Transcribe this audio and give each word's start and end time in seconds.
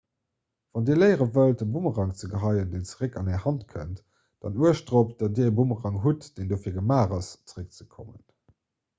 wann 0.75 0.85
dir 0.85 0.95
léiere 0.99 1.25
wëllt 1.33 1.59
e 1.65 1.65
boomerang 1.73 2.13
ze 2.21 2.29
geheien 2.31 2.71
deen 2.71 2.87
zeréck 2.91 3.17
an 3.21 3.29
är 3.33 3.43
hand 3.43 3.65
kënnt 3.73 3.99
dann 4.45 4.57
uecht 4.63 4.87
dorop 4.87 5.11
datt 5.19 5.35
dir 5.41 5.51
e 5.51 5.55
boomerang 5.59 5.99
hutt 6.05 6.31
deen 6.39 6.49
dofir 6.55 6.73
gemaach 6.79 7.13
ass 7.19 7.29
zeréckzekommen 7.53 8.25